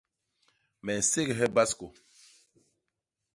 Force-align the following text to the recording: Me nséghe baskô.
Me 0.83 0.93
nséghe 0.99 1.47
baskô. 1.55 1.87